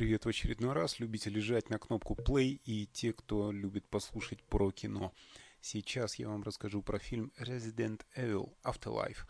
привет 0.00 0.24
в 0.24 0.28
очередной 0.30 0.72
раз. 0.72 0.98
Любите 0.98 1.28
лежать 1.28 1.68
на 1.68 1.78
кнопку 1.78 2.14
play 2.14 2.58
и 2.64 2.86
те, 2.86 3.12
кто 3.12 3.52
любит 3.52 3.86
послушать 3.86 4.42
про 4.42 4.70
кино. 4.70 5.12
Сейчас 5.60 6.14
я 6.14 6.30
вам 6.30 6.42
расскажу 6.42 6.80
про 6.82 6.98
фильм 6.98 7.30
Resident 7.38 8.00
Evil 8.16 8.56
Afterlife. 8.64 9.26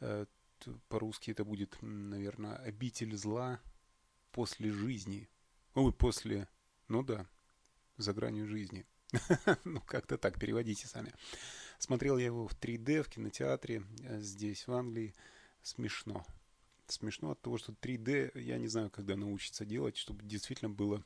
Э, 0.00 0.26
по-русски 0.88 1.30
это 1.30 1.44
будет, 1.44 1.76
наверное, 1.82 2.56
«Обитель 2.56 3.16
зла 3.16 3.60
после 4.32 4.72
жизни». 4.72 5.28
Ой, 5.74 5.92
после... 5.92 6.48
Ну 6.88 7.04
да, 7.04 7.28
за 7.96 8.12
гранью 8.12 8.48
жизни. 8.48 8.86
ну, 9.64 9.80
как-то 9.82 10.18
так, 10.18 10.40
переводите 10.40 10.88
сами. 10.88 11.12
Смотрел 11.78 12.18
я 12.18 12.26
его 12.26 12.48
в 12.48 12.58
3D 12.58 13.04
в 13.04 13.08
кинотеатре 13.08 13.84
э, 14.02 14.18
здесь, 14.18 14.66
в 14.66 14.72
Англии. 14.72 15.14
Смешно 15.62 16.26
смешно 16.92 17.30
от 17.32 17.40
того, 17.40 17.58
что 17.58 17.72
3D, 17.72 18.40
я 18.40 18.58
не 18.58 18.68
знаю, 18.68 18.90
когда 18.90 19.16
научится 19.16 19.64
делать, 19.64 19.96
чтобы 19.96 20.24
действительно 20.24 20.70
было 20.70 21.04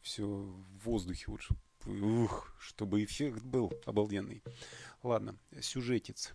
все 0.00 0.26
в 0.26 0.84
воздухе, 0.84 1.24
вот, 1.28 1.40
чтобы, 1.40 2.24
ух, 2.24 2.54
чтобы 2.60 3.04
эффект 3.04 3.42
был 3.42 3.72
обалденный. 3.86 4.42
Ладно, 5.02 5.38
сюжетец, 5.60 6.34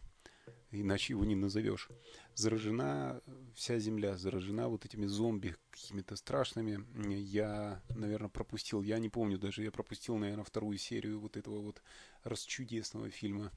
иначе 0.72 1.14
его 1.14 1.24
не 1.26 1.36
назовешь. 1.36 1.90
Заражена 2.36 3.22
вся 3.56 3.80
земля, 3.80 4.18
заражена 4.18 4.70
вот 4.70 4.86
этими 4.86 5.06
зомби 5.06 5.56
какими-то 5.72 6.16
страшными. 6.16 6.84
Я, 7.16 7.82
наверное, 7.90 8.30
пропустил, 8.30 8.82
я 8.82 8.98
не 9.00 9.10
помню 9.10 9.38
даже, 9.38 9.64
я 9.64 9.72
пропустил, 9.72 10.18
наверное, 10.18 10.44
вторую 10.44 10.78
серию 10.78 11.20
вот 11.20 11.38
этого 11.38 11.60
вот 11.60 11.82
расчудесного 12.24 13.10
фильма 13.10 13.52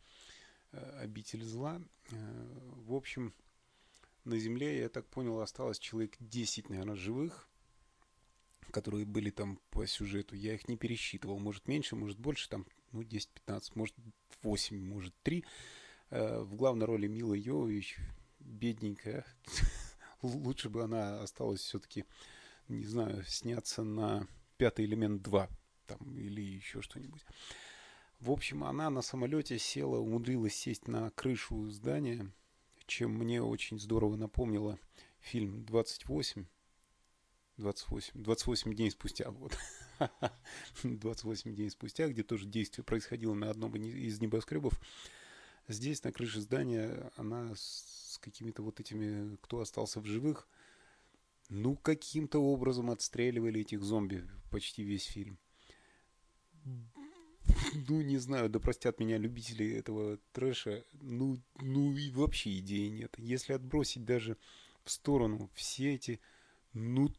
«Обитель 0.72 1.44
зла». 1.44 1.80
Э, 2.10 2.70
в 2.86 2.94
общем, 2.94 3.34
на 4.24 4.38
Земле, 4.38 4.80
я 4.80 4.88
так 4.88 5.06
понял, 5.08 5.40
осталось 5.40 5.78
человек 5.78 6.16
10, 6.20 6.70
наверное, 6.70 6.96
живых, 6.96 7.48
которые 8.70 9.04
были 9.04 9.30
там 9.30 9.58
по 9.70 9.86
сюжету. 9.86 10.36
Я 10.36 10.54
их 10.54 10.68
не 10.68 10.76
пересчитывал. 10.76 11.38
Может 11.38 11.68
меньше, 11.68 11.96
может 11.96 12.18
больше, 12.18 12.48
там, 12.48 12.66
ну, 12.92 13.02
10-15, 13.02 13.72
может 13.74 13.96
8, 14.42 14.78
может 14.80 15.14
3. 15.22 15.44
Э, 16.10 16.40
в 16.40 16.54
главной 16.54 16.86
роли 16.86 17.06
Мила 17.06 17.34
Йовович, 17.34 17.98
бедненькая. 18.40 19.26
Лучше 20.22 20.68
бы 20.68 20.84
она 20.84 21.20
осталась 21.20 21.60
все-таки, 21.60 22.04
не 22.68 22.84
знаю, 22.84 23.24
сняться 23.24 23.82
на 23.82 24.26
«Пятый 24.56 24.84
элемент 24.84 25.26
2» 25.26 25.48
там, 25.86 26.18
или 26.18 26.40
еще 26.40 26.80
что-нибудь. 26.80 27.24
В 28.20 28.30
общем, 28.30 28.62
она 28.62 28.88
на 28.88 29.02
самолете 29.02 29.58
села, 29.58 29.98
умудрилась 29.98 30.54
сесть 30.54 30.86
на 30.86 31.10
крышу 31.10 31.68
здания– 31.70 32.30
чем 32.86 33.12
мне 33.12 33.42
очень 33.42 33.78
здорово 33.78 34.16
напомнило 34.16 34.78
фильм 35.20 35.64
28. 35.64 36.46
28, 37.58 38.22
28 38.22 38.74
дней 38.74 38.90
спустя, 38.90 39.30
вот. 39.30 39.56
28 40.82 41.54
дней 41.54 41.70
спустя, 41.70 42.08
где 42.08 42.22
тоже 42.22 42.46
действие 42.46 42.84
происходило 42.84 43.34
на 43.34 43.50
одном 43.50 43.76
из 43.76 44.20
небоскребов. 44.20 44.80
Здесь, 45.68 46.02
на 46.02 46.12
крыше 46.12 46.40
здания, 46.40 47.10
она 47.16 47.54
с 47.54 48.18
какими-то 48.20 48.62
вот 48.62 48.80
этими, 48.80 49.36
кто 49.36 49.60
остался 49.60 50.00
в 50.00 50.06
живых, 50.06 50.48
ну, 51.48 51.76
каким-то 51.76 52.40
образом 52.40 52.90
отстреливали 52.90 53.60
этих 53.60 53.82
зомби 53.82 54.28
почти 54.50 54.82
весь 54.82 55.04
фильм 55.04 55.38
ну, 57.88 58.00
не 58.02 58.18
знаю, 58.18 58.48
да 58.48 58.58
простят 58.58 58.98
меня 59.00 59.18
любители 59.18 59.70
этого 59.72 60.18
трэша, 60.32 60.84
ну, 61.00 61.38
ну 61.60 61.92
и 61.96 62.10
вообще 62.10 62.58
идеи 62.58 62.88
нет. 62.88 63.14
Если 63.18 63.52
отбросить 63.52 64.04
даже 64.04 64.36
в 64.84 64.90
сторону 64.90 65.50
все 65.54 65.94
эти, 65.94 66.20
ну, 66.72 67.10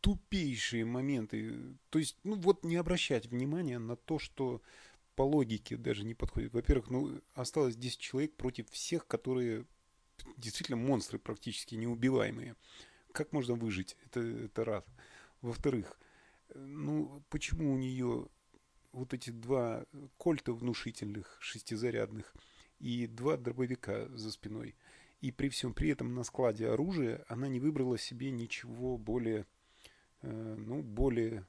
тупейшие 0.00 0.84
моменты, 0.84 1.76
то 1.90 1.98
есть, 1.98 2.16
ну, 2.24 2.36
вот 2.36 2.64
не 2.64 2.76
обращать 2.76 3.26
внимания 3.26 3.78
на 3.78 3.96
то, 3.96 4.18
что 4.18 4.62
по 5.16 5.22
логике 5.22 5.76
даже 5.76 6.04
не 6.04 6.14
подходит. 6.14 6.52
Во-первых, 6.52 6.90
ну, 6.90 7.20
осталось 7.34 7.76
10 7.76 7.98
человек 7.98 8.36
против 8.36 8.70
всех, 8.70 9.06
которые 9.06 9.66
действительно 10.36 10.76
монстры 10.76 11.18
практически 11.18 11.74
неубиваемые. 11.74 12.54
Как 13.12 13.32
можно 13.32 13.54
выжить? 13.54 13.96
Это, 14.06 14.20
это 14.20 14.64
раз. 14.64 14.84
Во-вторых, 15.40 15.98
ну, 16.54 17.22
почему 17.30 17.72
у 17.72 17.76
нее 17.76 18.28
вот 18.92 19.14
эти 19.14 19.30
два 19.30 19.84
кольта 20.16 20.52
внушительных, 20.52 21.36
шестизарядных, 21.40 22.34
и 22.78 23.06
два 23.06 23.36
дробовика 23.36 24.08
за 24.10 24.30
спиной. 24.30 24.76
И 25.20 25.32
при 25.32 25.48
всем 25.48 25.74
при 25.74 25.90
этом 25.90 26.14
на 26.14 26.22
складе 26.22 26.68
оружия 26.68 27.24
она 27.28 27.48
не 27.48 27.58
выбрала 27.58 27.98
себе 27.98 28.30
ничего 28.30 28.96
более, 28.96 29.46
э, 30.22 30.54
ну, 30.56 30.82
более 30.82 31.44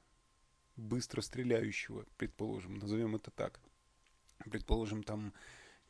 быстро 0.76 1.20
стреляющего, 1.20 2.04
предположим, 2.16 2.74
назовем 2.74 3.14
это 3.14 3.30
так. 3.30 3.60
Предположим, 4.50 5.02
там, 5.02 5.32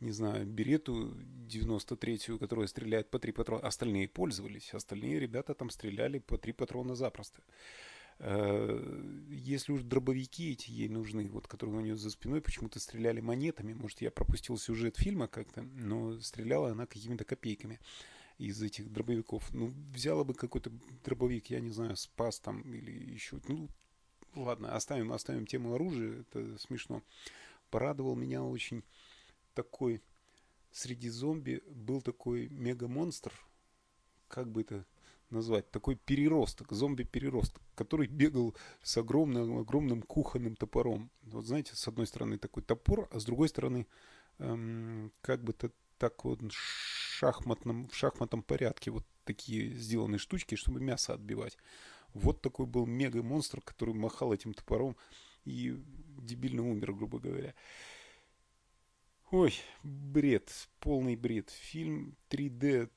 не 0.01 0.13
знаю, 0.13 0.45
берету 0.45 1.15
93-ю, 1.49 2.39
которая 2.39 2.67
стреляет 2.67 3.09
по 3.11 3.19
три 3.19 3.33
патрона. 3.33 3.67
Остальные 3.67 4.09
пользовались, 4.09 4.75
остальные 4.75 5.21
ребята 5.21 5.55
там 5.55 5.71
стреляли 5.71 6.19
по 6.19 6.37
три 6.37 6.53
патрона 6.53 6.95
запросто. 6.95 7.43
Э, 8.23 9.27
если 9.31 9.73
уж 9.73 9.83
дробовики 9.83 10.53
эти 10.53 10.71
ей 10.71 10.89
нужны, 10.89 11.29
вот 11.29 11.49
которые 11.49 11.79
у 11.79 11.81
нее 11.81 11.97
за 11.97 12.11
спиной 12.11 12.43
почему-то 12.43 12.79
стреляли 12.79 13.21
монетами, 13.21 13.73
может, 13.73 14.03
я 14.03 14.11
пропустил 14.11 14.59
сюжет 14.59 14.99
фильма 14.99 15.27
как-то, 15.27 15.63
но 15.63 16.21
стреляла 16.21 16.71
она 16.71 16.87
какими-то 16.87 17.25
копейками 17.25 17.81
из 18.37 18.63
этих 18.63 18.93
дробовиков. 18.93 19.53
Ну, 19.55 19.73
взяла 19.95 20.25
бы 20.25 20.35
какой-то 20.35 20.71
дробовик, 21.03 21.47
я 21.47 21.61
не 21.61 21.71
знаю, 21.71 21.97
спас 21.97 22.39
там 22.41 22.61
или 22.75 22.93
еще. 22.93 23.41
Ну, 23.49 23.69
ладно, 24.35 24.77
оставим, 24.77 25.13
оставим 25.13 25.47
тему 25.47 25.75
оружия, 25.75 26.21
это 26.21 26.59
смешно. 26.59 27.03
Порадовал 27.71 28.17
меня 28.17 28.43
очень 28.43 28.85
такой 29.55 30.03
среди 30.73 31.09
зомби 31.09 31.63
был 31.69 32.03
такой 32.03 32.49
мега-монстр, 32.49 33.33
как 34.29 34.51
бы 34.51 34.61
это 34.61 34.87
назвать, 35.31 35.71
такой 35.71 35.97
переросток, 35.97 36.73
зомби-переросток, 36.73 37.63
который 37.75 38.07
бегал 38.07 38.55
с 38.83 38.97
огромным, 38.97 39.59
огромным 39.59 40.03
кухонным 40.03 40.57
топором. 40.57 41.11
Вот 41.23 41.47
знаете, 41.47 41.77
с 41.77 41.89
одной 41.89 42.07
стороны 42.07 42.39
такой 42.39 42.63
топор, 42.63 43.09
а 43.13 43.21
с 43.21 43.25
другой 43.25 43.49
стороны 43.49 43.87
эм, 44.39 45.13
как 45.23 45.43
бы-то 45.43 45.71
так 45.99 46.25
вот 46.25 46.41
шахматном, 46.51 47.89
в 47.89 47.95
шахматном 47.95 48.43
порядке 48.43 48.91
вот 48.91 49.05
такие 49.25 49.75
сделанные 49.75 50.19
штучки, 50.19 50.55
чтобы 50.55 50.81
мясо 50.81 51.15
отбивать. 51.15 51.59
Вот 52.15 52.43
такой 52.43 52.67
был 52.67 52.87
мега-монстр, 52.87 53.61
который 53.61 53.95
махал 53.95 54.33
этим 54.33 54.55
топором 54.55 54.97
и 55.45 55.77
дебильно 56.19 56.69
умер, 56.69 56.93
грубо 56.95 57.19
говоря. 57.19 57.55
Ой, 59.31 59.55
бред, 59.85 60.51
полный 60.81 61.15
бред. 61.15 61.51
Фильм 61.51 62.17
3D 62.31 62.91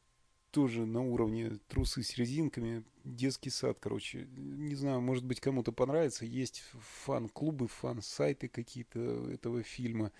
тоже 0.54 0.86
на 0.86 1.02
уровне 1.02 1.58
трусы 1.68 2.04
с 2.04 2.16
резинками, 2.16 2.84
детский 3.04 3.50
сад, 3.50 3.80
короче. 3.82 4.28
Не 4.38 4.76
знаю, 4.76 5.02
может 5.02 5.26
быть, 5.26 5.40
кому-то 5.40 5.72
понравится. 5.72 6.26
Есть 6.26 6.64
фан-клубы, 7.04 7.68
фан-сайты 7.68 8.48
какие-то 8.50 9.32
этого 9.32 9.64
фильма. 9.64 10.12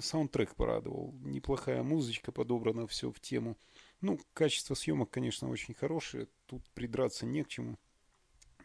Саундтрек 0.00 0.54
порадовал. 0.54 1.14
Неплохая 1.22 1.82
музычка 1.82 2.32
подобрана, 2.32 2.86
все 2.86 3.10
в 3.10 3.18
тему. 3.18 3.56
Ну, 4.02 4.20
качество 4.34 4.74
съемок, 4.74 5.08
конечно, 5.08 5.48
очень 5.48 5.72
хорошее. 5.72 6.28
Тут 6.44 6.62
придраться 6.74 7.24
не 7.24 7.42
к 7.42 7.48
чему. 7.48 7.78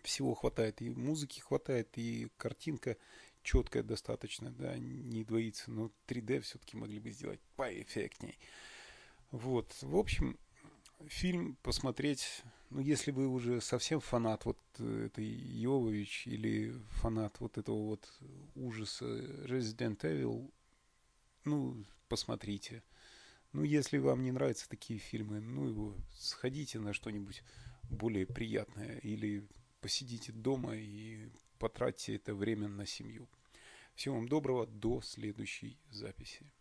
Всего 0.04 0.34
хватает. 0.36 0.82
И 0.82 0.90
музыки 0.90 1.40
хватает, 1.40 1.98
и 1.98 2.28
картинка 2.36 2.98
четкая 3.44 3.82
достаточно, 3.82 4.52
да, 4.52 4.78
не 4.78 5.24
двоится. 5.24 5.72
Но 5.72 5.90
3D 6.08 6.42
все-таки 6.42 6.76
могли 6.76 7.00
бы 7.00 7.12
сделать 7.12 7.40
поэффектней. 7.56 8.38
Вот. 9.32 9.74
В 9.82 9.96
общем, 9.96 10.38
фильм 11.08 11.58
посмотреть, 11.62 12.44
ну, 12.70 12.80
если 12.80 13.12
вы 13.12 13.28
уже 13.28 13.62
совсем 13.62 14.00
фанат 14.00 14.46
вот 14.46 14.58
этой 14.80 15.26
Йовович 15.26 16.28
или 16.28 16.74
фанат 17.02 17.40
вот 17.40 17.58
этого 17.58 17.84
вот 17.86 18.20
ужаса 18.56 19.06
Resident 19.46 20.00
Evil, 20.02 20.52
ну, 21.44 21.86
посмотрите. 22.08 22.84
Ну, 23.54 23.64
если 23.64 23.98
вам 23.98 24.24
не 24.24 24.32
нравятся 24.32 24.68
такие 24.68 25.00
фильмы, 25.00 25.40
ну, 25.40 25.68
его 25.68 25.96
сходите 26.18 26.80
на 26.80 26.94
что-нибудь 26.94 27.44
более 27.84 28.26
приятное 28.26 28.98
или 29.00 29.48
посидите 29.80 30.32
дома 30.32 30.76
и 30.76 31.30
потратьте 31.60 32.16
это 32.16 32.34
время 32.34 32.68
на 32.68 32.86
семью. 32.86 33.30
Всего 33.94 34.16
вам 34.16 34.28
доброго, 34.28 34.68
до 34.68 35.02
следующей 35.02 35.80
записи. 35.90 36.52